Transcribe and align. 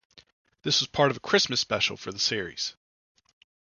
This 0.63 0.79
was 0.79 0.87
part 0.87 1.11
of 1.11 1.17
a 1.17 1.19
Christmas 1.19 1.59
special 1.59 1.95
for 1.95 2.11
the 2.11 2.17
series. 2.17 2.73